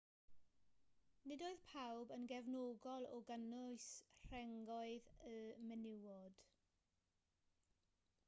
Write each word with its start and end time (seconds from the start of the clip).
nid 1.31 1.41
oedd 1.47 1.59
pawb 1.71 2.13
yn 2.15 2.23
gefnogol 2.31 3.05
o 3.17 3.19
gynnwys 3.27 3.85
rhengoedd 4.31 5.11
y 5.33 5.37
menywod 5.67 6.41